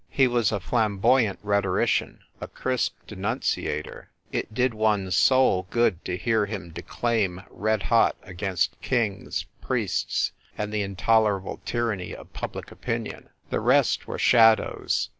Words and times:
He 0.09 0.27
was 0.27 0.51
a 0.51 0.59
flamboyant 0.59 1.37
rhetorician, 1.43 2.21
a 2.39 2.47
crisp 2.47 2.95
denunciator. 3.05 4.09
It 4.31 4.51
did 4.51 4.73
one's 4.73 5.13
soul 5.15 5.67
good 5.69 6.03
to 6.05 6.17
hear 6.17 6.47
him 6.47 6.71
declaim 6.71 7.43
red 7.51 7.83
hot 7.83 8.15
against 8.23 8.81
kings, 8.81 9.45
priests, 9.61 10.31
and 10.57 10.73
the 10.73 10.81
intolerable 10.81 11.61
tyranny 11.65 12.15
ot 12.15 12.33
public 12.33 12.71
opinion. 12.71 13.29
The 13.51 13.59
rest 13.59 14.07
were 14.07 14.17
shadows. 14.17 15.09